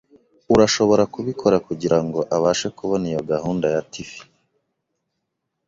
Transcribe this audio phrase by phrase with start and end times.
[0.53, 4.09] Urashobora kubikora kugirango abashe kubona iyo gahunda ya TV?